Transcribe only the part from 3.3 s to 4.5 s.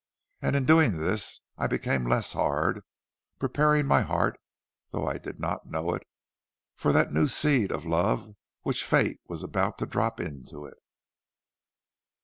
preparing my heart,